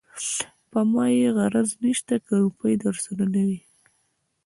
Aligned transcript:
په 0.71 0.79
ما 0.91 1.05
يې 1.17 1.29
غرض 1.37 1.69
نشته 1.85 2.15
که 2.25 2.33
روپۍ 2.43 2.73
درسره 2.85 3.23
نه 3.33 3.41
وي. 3.47 3.59